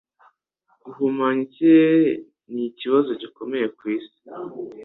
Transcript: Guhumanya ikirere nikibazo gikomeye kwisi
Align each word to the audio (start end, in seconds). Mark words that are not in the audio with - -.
Guhumanya 0.83 1.41
ikirere 1.47 2.09
nikibazo 2.53 3.09
gikomeye 3.21 3.65
kwisi 3.77 4.17